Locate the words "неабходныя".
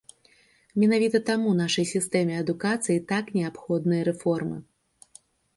3.39-4.01